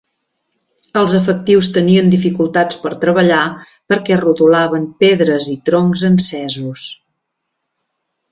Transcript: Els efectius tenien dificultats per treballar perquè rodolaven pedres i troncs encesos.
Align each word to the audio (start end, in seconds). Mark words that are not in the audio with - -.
Els 1.01 1.11
efectius 1.17 1.67
tenien 1.75 2.07
dificultats 2.13 2.79
per 2.85 2.93
treballar 3.03 3.43
perquè 3.93 4.17
rodolaven 4.23 4.87
pedres 5.05 5.51
i 5.57 5.57
troncs 5.69 6.05
encesos. 6.11 6.87